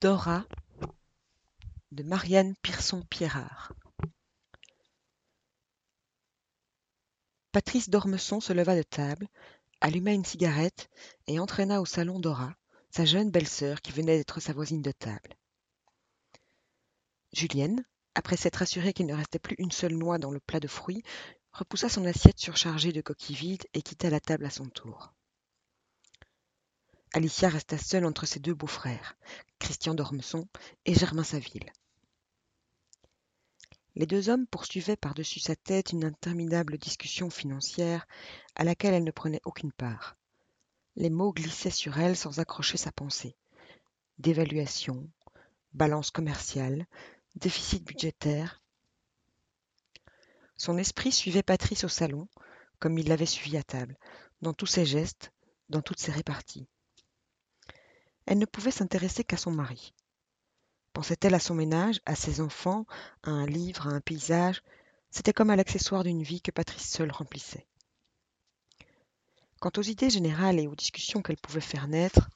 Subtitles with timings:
[0.00, 0.44] Dora
[1.92, 3.72] de Marianne Pierson-Pierrard.
[7.52, 9.28] Patrice d'Ormesson se leva de table,
[9.80, 10.90] alluma une cigarette
[11.26, 12.54] et entraîna au salon Dora,
[12.90, 15.36] sa jeune belle-sœur qui venait d'être sa voisine de table.
[17.32, 17.84] Julienne,
[18.14, 21.02] après s'être assurée qu'il ne restait plus une seule noix dans le plat de fruits,
[21.52, 25.14] repoussa son assiette surchargée de coquilles vides et quitta la table à son tour.
[27.16, 29.16] Alicia resta seule entre ses deux beaux-frères,
[29.60, 30.48] Christian d'Ormesson
[30.84, 31.72] et Germain Saville.
[33.94, 38.04] Les deux hommes poursuivaient par-dessus sa tête une interminable discussion financière
[38.56, 40.16] à laquelle elle ne prenait aucune part.
[40.96, 43.36] Les mots glissaient sur elle sans accrocher sa pensée.
[44.18, 45.08] Dévaluation,
[45.72, 46.84] balance commerciale,
[47.36, 48.60] déficit budgétaire.
[50.56, 52.26] Son esprit suivait Patrice au salon,
[52.80, 53.96] comme il l'avait suivi à table,
[54.42, 55.30] dans tous ses gestes,
[55.68, 56.66] dans toutes ses réparties.
[58.26, 59.92] Elle ne pouvait s'intéresser qu'à son mari.
[60.92, 62.86] Pensait-elle à son ménage, à ses enfants,
[63.22, 64.62] à un livre, à un paysage?
[65.10, 67.66] C'était comme à l'accessoire d'une vie que Patrice seul remplissait.
[69.60, 72.30] Quant aux idées générales et aux discussions qu'elle pouvait faire naître,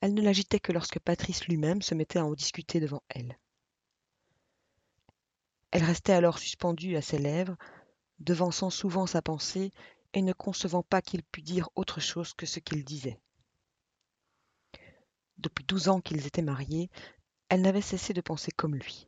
[0.00, 3.38] elle ne l'agitait que lorsque Patrice lui-même se mettait à en discuter devant elle.
[5.70, 7.56] Elle restait alors suspendue à ses lèvres,
[8.18, 9.70] devançant souvent sa pensée
[10.14, 13.20] et ne concevant pas qu'il pût dire autre chose que ce qu'il disait.
[15.40, 16.90] Depuis douze ans qu'ils étaient mariés,
[17.48, 19.06] elle n'avait cessé de penser comme lui.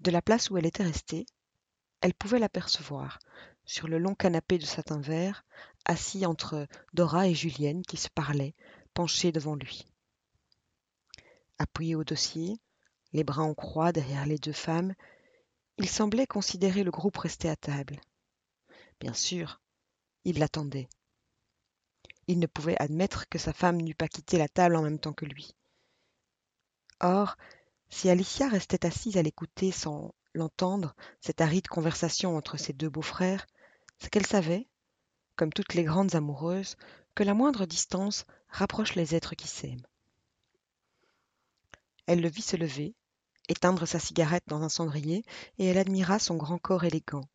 [0.00, 1.24] De la place où elle était restée,
[2.02, 3.20] elle pouvait l'apercevoir,
[3.64, 5.46] sur le long canapé de satin vert,
[5.86, 8.54] assis entre Dora et Julienne qui se parlaient,
[8.92, 9.86] penchées devant lui.
[11.58, 12.60] Appuyé au dossier,
[13.14, 14.94] les bras en croix derrière les deux femmes,
[15.78, 17.98] il semblait considérer le groupe resté à table.
[19.00, 19.62] Bien sûr,
[20.24, 20.90] il l'attendait.
[22.26, 25.12] Il ne pouvait admettre que sa femme n'eût pas quitté la table en même temps
[25.12, 25.54] que lui.
[27.00, 27.36] Or,
[27.90, 33.46] si Alicia restait assise à l'écouter sans l'entendre, cette aride conversation entre ses deux beaux-frères,
[33.98, 34.66] c'est qu'elle savait,
[35.36, 36.76] comme toutes les grandes amoureuses,
[37.14, 39.86] que la moindre distance rapproche les êtres qui s'aiment.
[42.06, 42.94] Elle le vit se lever,
[43.48, 45.24] éteindre sa cigarette dans un cendrier,
[45.58, 47.28] et elle admira son grand corps élégant,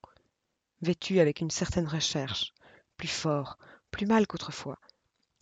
[0.82, 2.54] vêtu avec une certaine recherche,
[2.98, 3.58] plus fort,
[3.92, 4.80] plus mal qu'autrefois,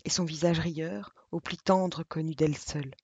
[0.06, 2.96] et son visage rieur, au plus tendre connu d'elle seule.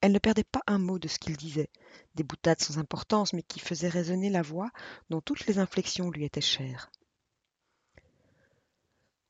[0.00, 1.70] Elle ne perdait pas un mot de ce qu'il disait,
[2.14, 4.70] des boutades sans importance, mais qui faisaient résonner la voix
[5.10, 6.90] dont toutes les inflexions lui étaient chères.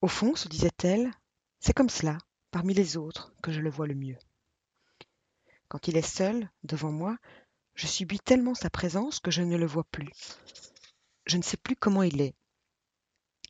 [0.00, 1.10] Au fond, se disait-elle,
[1.58, 2.18] c'est comme cela,
[2.50, 4.18] parmi les autres, que je le vois le mieux.
[5.68, 7.16] Quand il est seul, devant moi,
[7.74, 10.10] je subis tellement sa présence que je ne le vois plus.
[11.26, 12.34] Je ne sais plus comment il est,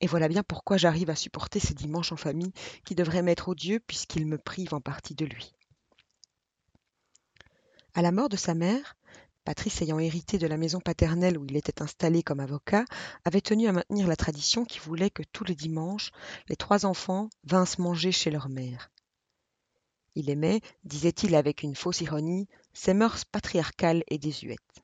[0.00, 2.52] et voilà bien pourquoi j'arrive à supporter ces dimanches en famille
[2.84, 5.54] qui devraient m'être odieux puisqu'ils me privent en partie de lui.
[7.94, 8.96] À la mort de sa mère,
[9.44, 12.84] Patrice ayant hérité de la maison paternelle où il était installé comme avocat,
[13.24, 16.12] avait tenu à maintenir la tradition qui voulait que tous les dimanches,
[16.48, 18.90] les trois enfants vinssent manger chez leur mère.
[20.14, 24.82] Il aimait, disait-il avec une fausse ironie, ses mœurs patriarcales et désuètes.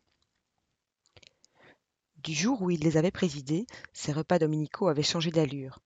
[2.19, 5.81] Du jour où il les avait présidés, ses repas dominicaux avaient changé d'allure.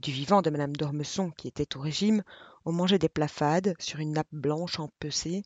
[0.00, 2.22] Du vivant de madame d'Ormesson, qui était au régime,
[2.64, 5.42] on mangeait des plats fades sur une nappe blanche empecée,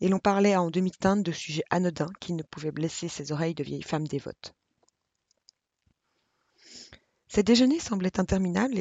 [0.00, 3.64] et l'on parlait en demi-teinte de sujets anodins qui ne pouvaient blesser ses oreilles de
[3.64, 4.54] vieille femme dévote.
[7.28, 8.78] Ces déjeuners semblaient interminables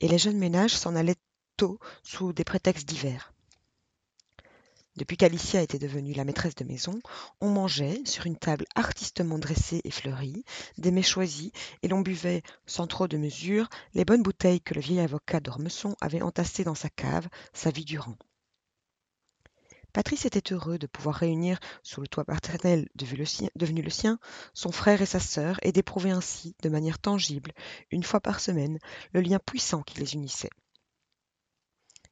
[0.00, 1.16] et les jeunes ménages s'en allaient
[1.56, 3.32] tôt sous des prétextes divers.
[5.00, 7.00] Depuis qu'Alicia était devenue la maîtresse de maison,
[7.40, 10.44] on mangeait, sur une table artistement dressée et fleurie,
[10.76, 11.52] des mets choisis,
[11.82, 15.96] et l'on buvait, sans trop de mesure, les bonnes bouteilles que le vieil avocat d'Ormesson
[16.02, 18.16] avait entassées dans sa cave sa vie durant.
[19.94, 24.18] Patrice était heureux de pouvoir réunir, sous le toit paternel devenu le sien,
[24.52, 27.52] son frère et sa sœur, et d'éprouver ainsi, de manière tangible,
[27.90, 28.78] une fois par semaine,
[29.14, 30.50] le lien puissant qui les unissait.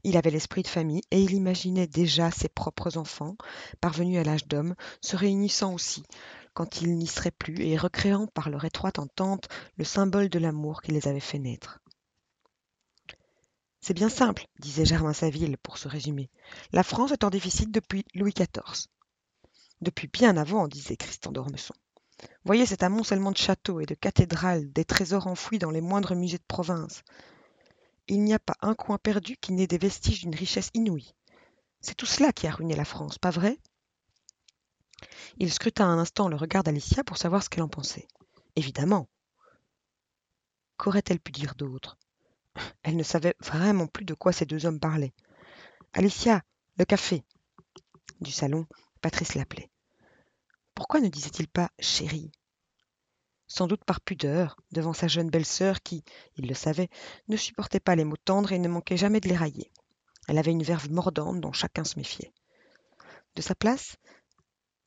[0.05, 3.37] Il avait l'esprit de famille et il imaginait déjà ses propres enfants,
[3.81, 6.05] parvenus à l'âge d'homme, se réunissant aussi,
[6.55, 10.83] quand ils n'y seraient plus, et recréant par leur étroite entente le symbole de l'amour
[10.83, 11.81] qui les avait fait naître.
[13.81, 16.31] C'est bien simple, disait Germain Saville pour se résumer.
[16.73, 18.89] La France est en déficit depuis Louis XIV.
[19.81, 21.75] Depuis bien avant, disait Christian d'Ormesson.
[22.45, 26.39] Voyez cet amoncellement de châteaux et de cathédrales, des trésors enfouis dans les moindres musées
[26.39, 27.03] de province.
[28.08, 31.14] Il n'y a pas un coin perdu qui n'ait des vestiges d'une richesse inouïe.
[31.82, 33.58] C'est tout cela qui a ruiné la France, pas vrai?
[35.37, 38.08] Il scruta un instant le regard d'Alicia pour savoir ce qu'elle en pensait.
[38.56, 39.08] Évidemment.
[40.78, 41.99] Qu'aurait-elle pu dire d'autre?
[42.82, 45.12] Elle ne savait vraiment plus de quoi ces deux hommes parlaient.
[45.93, 46.43] Alicia,
[46.78, 47.22] le café
[48.22, 48.66] Du salon,
[49.02, 49.70] Patrice l'appelait.
[50.75, 52.32] Pourquoi ne disait-il pas chérie?
[53.49, 56.05] Sans doute par pudeur, devant sa jeune belle-sœur qui,
[56.37, 56.91] il le savait,
[57.29, 59.73] ne supportait pas les mots tendres et ne manquait jamais de les railler.
[60.29, 62.35] Elle avait une verve mordante dont chacun se méfiait.
[63.35, 63.97] De sa place,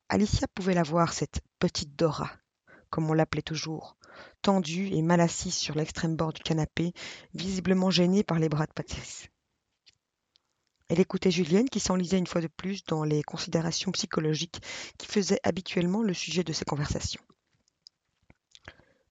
[0.10, 2.30] Alicia pouvait la voir, cette petite Dora,
[2.92, 3.98] comme on l'appelait toujours,
[4.44, 6.94] tendue et mal assise sur l'extrême bord du canapé,
[7.34, 9.28] visiblement gênée par les bras de Patrice.
[10.90, 14.62] Elle écoutait Julienne qui s'enlisait une fois de plus dans les considérations psychologiques
[14.98, 17.24] qui faisaient habituellement le sujet de ces conversations.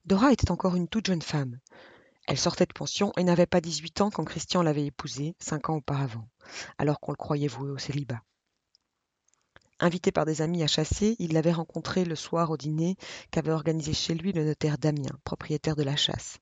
[0.05, 1.59] Dora était encore une toute jeune femme.
[2.27, 5.75] Elle sortait de pension et n'avait pas 18 ans quand Christian l'avait épousée, cinq ans
[5.75, 6.27] auparavant,
[6.77, 8.21] alors qu'on le croyait voué au célibat.
[9.79, 12.97] Invité par des amis à chasser, il l'avait rencontrée le soir au dîner
[13.31, 16.37] qu'avait organisé chez lui le notaire Damien, propriétaire de la chasse.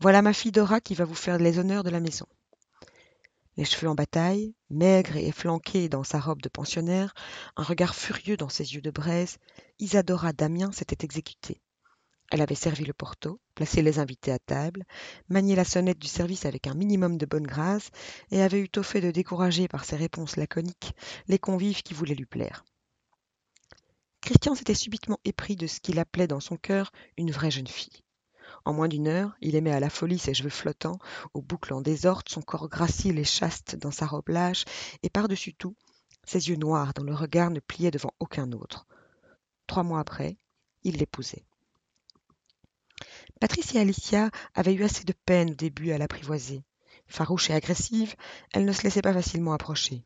[0.00, 2.26] Voilà ma fille Dora qui va vous faire les honneurs de la maison.
[3.56, 7.12] Les cheveux en bataille, maigre et flanquée dans sa robe de pensionnaire,
[7.56, 9.38] un regard furieux dans ses yeux de braise,
[9.80, 11.60] Isadora Damien s'était exécutée.
[12.30, 14.84] Elle avait servi le porto, placé les invités à table,
[15.28, 17.90] manié la sonnette du service avec un minimum de bonne grâce,
[18.30, 20.92] et avait eu au fait de décourager par ses réponses laconiques
[21.26, 22.64] les convives qui voulaient lui plaire.
[24.20, 28.04] Christian s'était subitement épris de ce qu'il appelait dans son cœur une vraie jeune fille.
[28.66, 30.98] En moins d'une heure, il aimait à la folie ses cheveux flottants,
[31.32, 34.66] aux boucles en désordre, son corps gracile et chaste dans sa robe lâche,
[35.02, 35.76] et par-dessus tout,
[36.24, 38.86] ses yeux noirs dont le regard ne pliait devant aucun autre.
[39.66, 40.36] Trois mois après,
[40.82, 41.47] il l'épousait.
[43.40, 46.62] Patrice et Alicia avaient eu assez de peine au début à l'apprivoiser.
[47.06, 48.14] Farouche et agressive,
[48.52, 50.04] elle ne se laissait pas facilement approcher.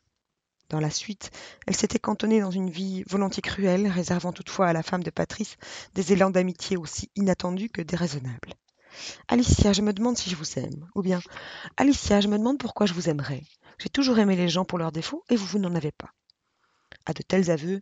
[0.68, 1.30] Dans la suite,
[1.66, 5.56] elle s'était cantonnée dans une vie volontiers cruelle, réservant toutefois à la femme de Patrice
[5.94, 8.54] des élans d'amitié aussi inattendus que déraisonnables.
[9.28, 10.88] Alicia, je me demande si je vous aime.
[10.94, 11.20] Ou bien,
[11.76, 13.42] Alicia, je me demande pourquoi je vous aimerais.
[13.78, 16.10] J'ai toujours aimé les gens pour leurs défauts et vous, vous n'en avez pas.
[17.06, 17.80] À de tels aveux,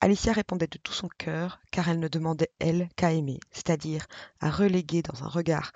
[0.00, 4.06] Alicia répondait de tout son cœur, car elle ne demandait, elle, qu'à aimer, c'est-à-dire
[4.40, 5.72] à reléguer dans un regard,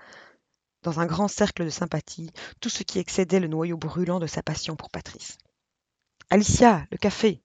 [0.82, 2.30] dans un grand cercle de sympathie,
[2.60, 5.38] tout ce qui excédait le noyau brûlant de sa passion pour Patrice.
[6.28, 7.42] Alicia, le café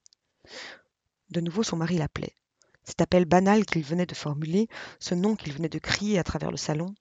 [1.30, 2.36] De nouveau son mari l'appelait.
[2.84, 4.68] Cet appel banal qu'il venait de formuler,
[5.00, 6.94] ce nom qu'il venait de crier à travers le salon,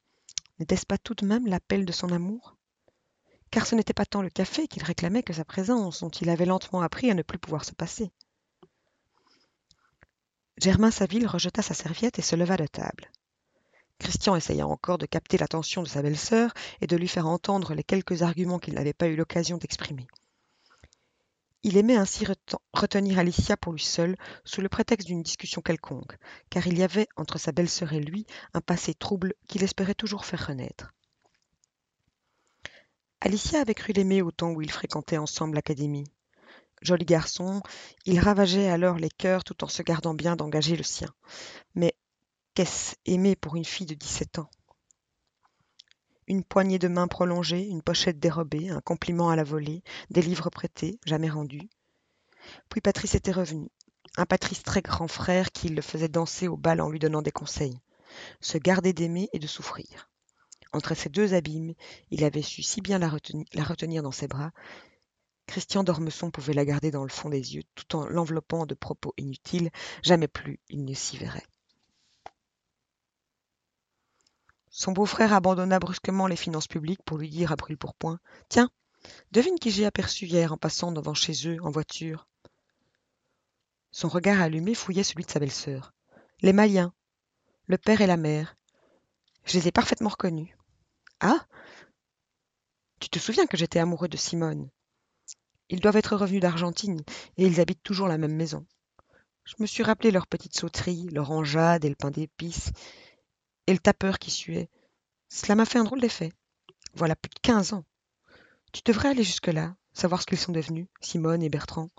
[0.59, 2.56] n'était-ce pas tout de même l'appel de son amour?
[3.50, 6.47] Car ce n'était pas tant le café qu'il réclamait que sa présence, dont il avait
[6.47, 8.12] lentement appris à ne plus pouvoir se passer.
[10.59, 13.11] Germain Saville rejeta sa serviette et se leva de table.
[13.99, 17.85] Christian essaya encore de capter l'attention de sa belle-sœur et de lui faire entendre les
[17.85, 20.06] quelques arguments qu'il n'avait pas eu l'occasion d'exprimer.
[21.62, 22.27] Il aimait ainsi
[22.75, 26.19] retenir Alicia pour lui seul, sous le prétexte d'une discussion quelconque,
[26.51, 30.27] car il y avait entre sa belle-sœur et lui un passé trouble qu'il espérait toujours
[30.27, 30.93] faire renaître.
[33.23, 36.05] Alicia avait cru l'aimer au temps où ils fréquentaient ensemble l'académie.
[36.84, 37.62] Joli garçon,
[38.04, 41.08] il ravageait alors les cœurs tout en se gardant bien d'engager le sien.
[41.75, 41.94] Mais
[42.52, 44.50] qu'est-ce aimer pour une fille de dix-sept ans?
[46.26, 50.50] Une poignée de main prolongée, une pochette dérobée, un compliment à la volée, des livres
[50.50, 51.70] prêtés, jamais rendus.
[52.69, 53.70] Puis Patrice était revenu,
[54.19, 57.32] un Patrice très grand frère qui le faisait danser au bal en lui donnant des
[57.32, 57.81] conseils,
[58.42, 60.10] se garder d'aimer et de souffrir.
[60.72, 61.72] Entre ces deux abîmes,
[62.10, 64.50] il avait su si bien la retenir, la retenir dans ses bras
[65.46, 69.15] Christian d'Ormesson pouvait la garder dans le fond des yeux, tout en l'enveloppant de propos
[69.17, 69.70] inutiles.
[70.03, 71.46] Jamais plus il ne s'y verrait.
[74.70, 78.70] Son beau-frère abandonna brusquement les finances publiques pour lui dire à brûle-pourpoint Tiens,
[79.31, 82.27] devine qui j'ai aperçu hier en passant devant chez eux en voiture.
[83.93, 85.94] Son regard allumé fouillait celui de sa belle-sœur.
[86.41, 86.93] Les Maliens,
[87.67, 88.56] le père et la mère.
[89.44, 90.53] Je les ai parfaitement reconnus.
[91.20, 91.46] Ah
[92.98, 94.69] Tu te souviens que j'étais amoureux de Simone?
[95.69, 97.03] Ils doivent être revenus d'Argentine,
[97.37, 98.67] et ils habitent toujours la même maison.
[99.44, 102.71] Je me suis rappelé leurs petites sauteries, leur enjade et le pain d'épices,
[103.67, 104.69] et le tapeur qui suait.
[105.29, 106.33] Cela m'a fait un drôle d'effet.
[106.94, 107.85] Voilà plus de quinze ans.
[108.73, 111.91] Tu devrais aller jusque-là, savoir ce qu'ils sont devenus, Simone et Bertrand.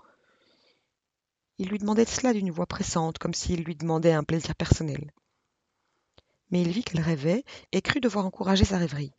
[1.58, 5.12] Il lui demandait cela d'une voix pressante, comme s'il lui demandait un plaisir personnel.
[6.50, 9.12] Mais il vit qu'elle rêvait et crut devoir encourager sa rêverie.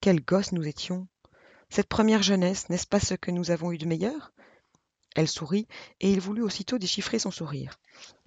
[0.00, 1.08] Quels gosses nous étions
[1.70, 4.32] cette première jeunesse, n'est-ce pas ce que nous avons eu de meilleur?
[5.16, 5.66] Elle sourit,
[6.00, 7.78] et il voulut aussitôt déchiffrer son sourire.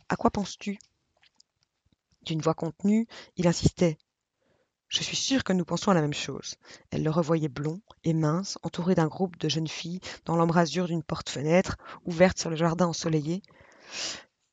[0.09, 0.79] À quoi penses-tu?
[2.23, 3.97] D'une voix contenue, il insistait.
[4.89, 6.55] Je suis sûr que nous pensons à la même chose.
[6.91, 11.03] Elle le revoyait blond et mince, entouré d'un groupe de jeunes filles, dans l'embrasure d'une
[11.03, 13.41] porte-fenêtre, ouverte sur le jardin ensoleillé.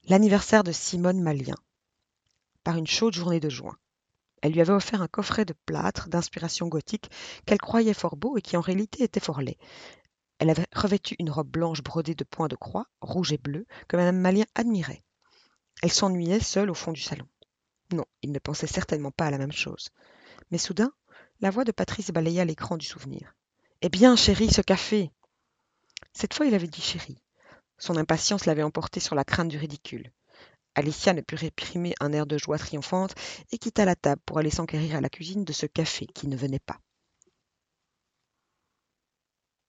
[0.09, 1.55] L'anniversaire de Simone Malien.
[2.65, 3.77] Par une chaude journée de juin.
[4.45, 7.11] Elle lui avait offert un coffret de plâtre d'inspiration gothique
[7.47, 9.57] qu'elle croyait fort beau et qui en réalité était fort laid.
[10.39, 13.97] Elle avait revêtu une robe blanche brodée de points de croix, rouge et bleu, que
[13.97, 15.03] Madame Malien admirait.
[15.83, 17.27] Elle s'ennuyait seule au fond du salon.
[17.95, 19.89] Non, il ne pensait certainement pas à la même chose.
[20.51, 20.93] Mais soudain,
[21.41, 23.35] la voix de Patrice balaya l'écran du souvenir.
[23.81, 25.11] Eh bien, chérie, ce café
[26.13, 27.23] Cette fois, il avait dit chérie.
[27.79, 30.13] Son impatience l'avait emporté sur la crainte du ridicule.
[30.75, 33.15] Alicia ne put réprimer un air de joie triomphante
[33.53, 36.37] et quitta la table pour aller s'enquérir à la cuisine de ce café qui ne
[36.37, 36.79] venait pas.